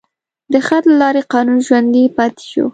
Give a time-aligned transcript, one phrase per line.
[0.53, 2.65] د خط له لارې قانون ژوندی پاتې شو.